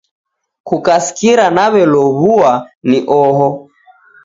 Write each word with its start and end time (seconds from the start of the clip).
Kukasikira 0.67 1.45
naw'elow'ua, 1.55 2.51
noho. 2.89 3.49